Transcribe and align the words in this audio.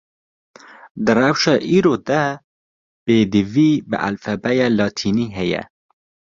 Di 1.03 1.11
rewşa 1.19 1.53
îro 1.77 1.95
de, 2.07 2.23
pêdivî 3.03 3.71
bi 3.89 3.97
alfabêya 4.07 4.67
latînî 4.79 5.27
heye 5.37 5.61